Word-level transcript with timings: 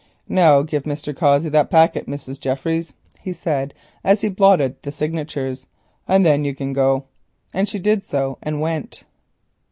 "Now 0.29 0.63
give 0.63 0.85
Mr. 0.85 1.15
Cossey 1.15 1.49
the 1.49 1.63
packet, 1.63 2.07
Mrs. 2.07 2.39
Jeffries," 2.39 2.95
he 3.19 3.31
said, 3.33 3.71
as 4.03 4.21
he 4.21 4.29
blotted 4.29 4.81
the 4.81 4.91
signatures, 4.91 5.67
"and 6.07 6.43
you 6.43 6.55
can 6.55 6.73
go." 6.73 7.05
She 7.65 7.77
did 7.77 8.03
so 8.03 8.39
and 8.41 8.59
went. 8.61 9.03